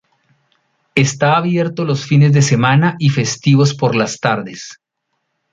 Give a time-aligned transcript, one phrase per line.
[0.95, 4.81] Está abierto los fines de semana y festivos por las tardes.